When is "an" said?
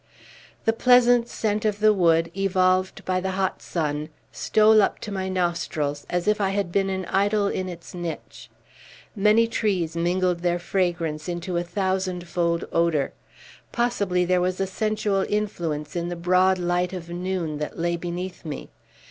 6.89-7.05